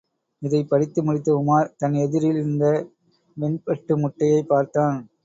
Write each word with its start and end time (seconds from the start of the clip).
இதைப் 0.39 0.69
படித்து 0.69 1.03
முடித்த 1.03 1.43
உமார் 1.45 1.75
தன் 1.77 1.93
எதிரில் 1.93 2.31
இருந்த 2.31 2.87
வெண்பட்டு 3.37 3.97
முட்டையை 3.97 4.43
பார்த்தான். 4.43 5.11